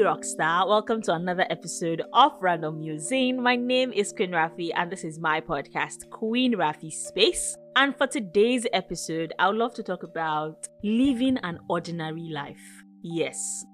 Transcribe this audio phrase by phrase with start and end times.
[0.00, 3.42] Rockstar, welcome to another episode of Random Musing.
[3.42, 7.56] My name is Queen Rafi and this is my podcast, Queen Rafi Space.
[7.76, 12.84] And for today's episode, I would love to talk about living an ordinary life.
[13.02, 13.64] Yes.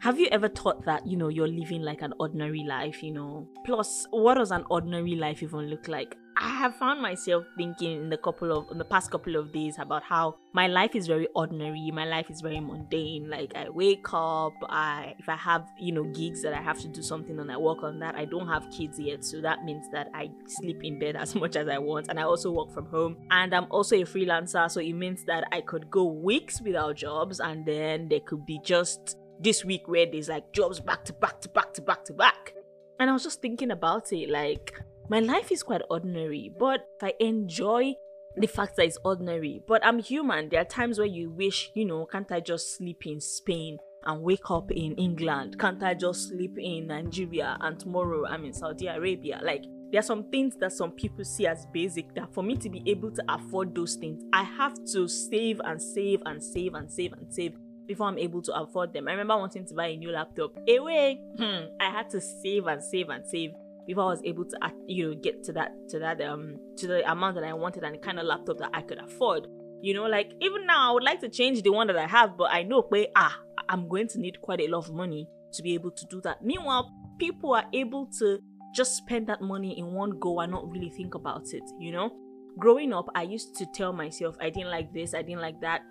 [0.00, 3.48] Have you ever thought that, you know, you're living like an ordinary life, you know?
[3.64, 6.16] Plus, what does an ordinary life even look like?
[6.38, 9.76] I have found myself thinking in the couple of in the past couple of days
[9.78, 11.90] about how my life is very ordinary.
[11.90, 13.30] My life is very mundane.
[13.30, 16.88] Like I wake up, I if I have you know gigs that I have to
[16.88, 18.16] do something and I work on that.
[18.16, 21.56] I don't have kids yet, so that means that I sleep in bed as much
[21.56, 23.16] as I want, and I also work from home.
[23.30, 27.40] And I'm also a freelancer, so it means that I could go weeks without jobs,
[27.40, 31.40] and then there could be just this week where there's like jobs back to back
[31.40, 32.52] to back to back to back.
[32.98, 34.74] And I was just thinking about it, like
[35.08, 37.94] my life is quite ordinary, but I enjoy
[38.36, 39.62] the fact that it's ordinary.
[39.66, 40.48] But I'm human.
[40.48, 44.22] There are times where you wish, you know, can't I just sleep in Spain and
[44.22, 45.58] wake up in England?
[45.58, 49.40] Can't I just sleep in Nigeria and tomorrow I'm in Saudi Arabia?
[49.42, 52.68] Like, there are some things that some people see as basic that for me to
[52.68, 56.90] be able to afford those things, I have to save and save and save and
[56.90, 57.54] save and save
[57.86, 59.06] before I'm able to afford them.
[59.06, 60.56] I remember wanting to buy a new laptop.
[60.68, 63.52] Away, hmm, I had to save and save and save
[63.86, 64.56] before I was able to
[64.86, 67.94] you know get to that to that um to the amount that I wanted and
[67.94, 69.46] the kind of laptop that I could afford.
[69.82, 72.36] You know, like even now I would like to change the one that I have,
[72.36, 75.62] but I know where ah I'm going to need quite a lot of money to
[75.62, 76.44] be able to do that.
[76.44, 78.38] Meanwhile, people are able to
[78.74, 82.10] just spend that money in one go and not really think about it, you know?
[82.58, 85.82] Growing up, I used to tell myself I didn't like this, I didn't like that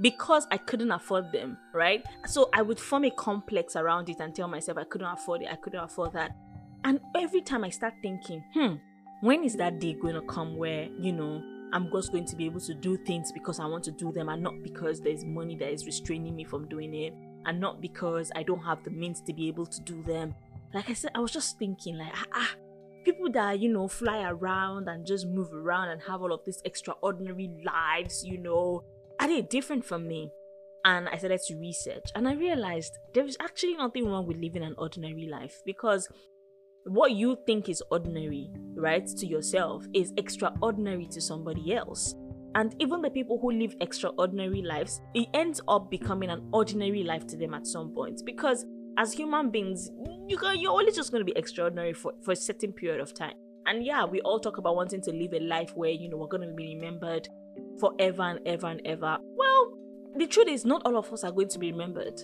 [0.00, 2.04] because I couldn't afford them, right?
[2.26, 5.48] So I would form a complex around it and tell myself I couldn't afford it,
[5.50, 6.32] I couldn't afford that.
[6.86, 8.74] And every time I start thinking, hmm,
[9.20, 12.46] when is that day going to come where, you know, I'm just going to be
[12.46, 15.56] able to do things because I want to do them and not because there's money
[15.56, 17.12] that is restraining me from doing it
[17.44, 20.32] and not because I don't have the means to be able to do them.
[20.72, 22.50] Like I said, I was just thinking, like, ah, ah
[23.04, 26.62] people that, you know, fly around and just move around and have all of these
[26.64, 28.84] extraordinary lives, you know,
[29.18, 30.30] are they different from me?
[30.84, 34.62] And I started to research and I realized there is actually nothing wrong with living
[34.62, 36.08] an ordinary life because
[36.86, 42.14] what you think is ordinary, right, to yourself is extraordinary to somebody else.
[42.54, 47.26] And even the people who live extraordinary lives, it ends up becoming an ordinary life
[47.26, 48.22] to them at some point.
[48.24, 48.64] Because
[48.96, 49.90] as human beings,
[50.26, 53.12] you can, you're only just going to be extraordinary for, for a certain period of
[53.12, 53.34] time.
[53.66, 56.28] And yeah, we all talk about wanting to live a life where, you know, we're
[56.28, 57.28] going to be remembered
[57.78, 59.18] forever and ever and ever.
[59.20, 59.78] Well,
[60.16, 62.22] the truth is, not all of us are going to be remembered.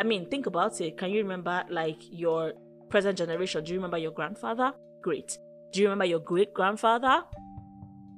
[0.00, 0.96] I mean, think about it.
[0.96, 2.54] Can you remember, like, your
[2.94, 4.70] present generation, do you remember your grandfather?
[5.02, 5.36] Great.
[5.72, 7.24] Do you remember your great grandfather?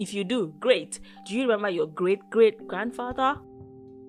[0.00, 0.98] If you do, great.
[1.26, 3.34] Do you remember your great great grandfather?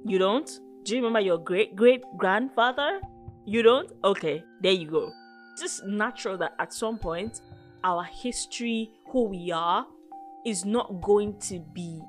[0.06, 0.50] You don't?
[0.86, 3.02] Do you remember your great great grandfather?
[3.46, 3.92] You don't?
[4.06, 5.12] Okay, there you go.
[5.52, 7.42] It's just natural that at some point,
[7.84, 9.86] our history, who we are,
[10.46, 12.02] is not going to be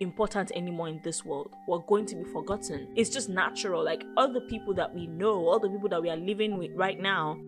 [0.00, 1.54] important anymore in this world.
[1.66, 2.88] We're going to be forgotten.
[2.94, 3.82] It's just natural.
[3.82, 6.72] Like all the people that we know, all the people that we are living with
[6.76, 7.38] right now,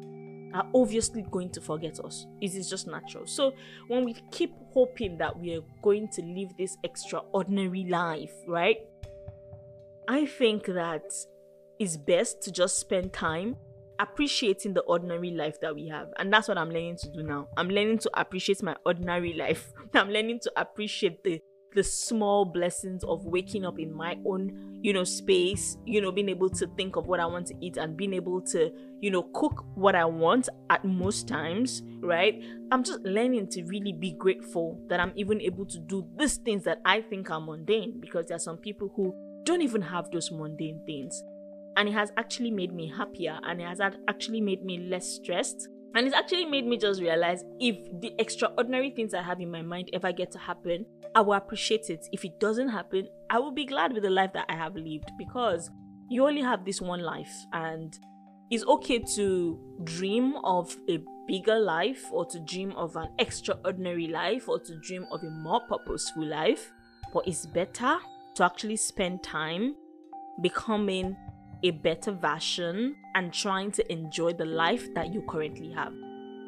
[0.54, 2.26] are obviously going to forget us.
[2.40, 3.26] It is just natural.
[3.26, 3.54] So
[3.88, 8.78] when we keep hoping that we are going to live this extraordinary life, right?
[10.08, 11.12] I think that
[11.78, 13.56] it's best to just spend time
[13.98, 16.08] appreciating the ordinary life that we have.
[16.18, 17.48] And that's what I'm learning to do now.
[17.56, 19.72] I'm learning to appreciate my ordinary life.
[19.94, 21.40] I'm learning to appreciate the
[21.74, 26.28] the small blessings of waking up in my own, you know, space, you know, being
[26.28, 29.24] able to think of what I want to eat and being able to, you know,
[29.34, 32.40] cook what I want at most times, right?
[32.70, 36.64] I'm just learning to really be grateful that I'm even able to do these things
[36.64, 39.14] that I think are mundane because there are some people who
[39.44, 41.22] don't even have those mundane things.
[41.76, 45.68] And it has actually made me happier and it has actually made me less stressed
[45.94, 49.62] and it's actually made me just realize if the extraordinary things I have in my
[49.62, 50.84] mind ever get to happen,
[51.14, 52.08] I will appreciate it.
[52.12, 55.12] If it doesn't happen, I will be glad with the life that I have lived
[55.16, 55.70] because
[56.08, 57.96] you only have this one life and
[58.50, 64.48] it's okay to dream of a bigger life or to dream of an extraordinary life
[64.48, 66.72] or to dream of a more purposeful life,
[67.12, 67.98] but it's better
[68.34, 69.76] to actually spend time
[70.42, 71.16] becoming
[71.62, 75.92] a better version and trying to enjoy the life that you currently have.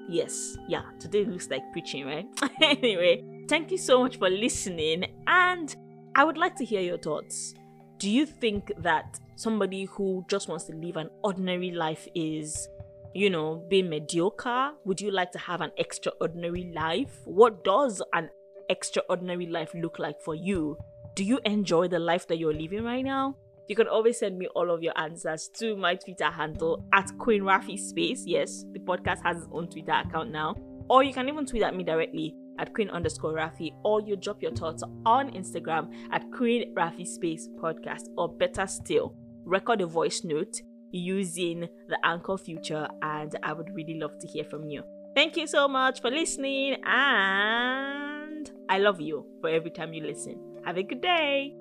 [0.08, 2.26] Yes, yeah, today looks like preaching, right?
[2.62, 5.74] anyway, thank you so much for listening, and
[6.14, 7.54] I would like to hear your thoughts.
[7.98, 12.68] Do you think that somebody who just wants to live an ordinary life is,
[13.14, 14.72] you know, being mediocre?
[14.84, 17.18] Would you like to have an extraordinary life?
[17.24, 18.30] What does an
[18.68, 20.76] extraordinary life look like for you?
[21.14, 23.36] Do you enjoy the life that you're living right now?
[23.68, 27.42] You can always send me all of your answers to my Twitter handle at Queen
[27.42, 28.22] Rafi Space.
[28.24, 30.54] Yes, the podcast has its own Twitter account now.
[30.88, 34.40] Or you can even tweet at me directly at Queen underscore Rafi, or you drop
[34.40, 39.14] your thoughts on Instagram at Queen Rafi Space Podcast, or better still,
[39.44, 44.44] record a voice note using the Anchor feature, and I would really love to hear
[44.44, 44.84] from you.
[45.14, 50.38] Thank you so much for listening, and I love you for every time you listen.
[50.64, 51.56] Have a good day.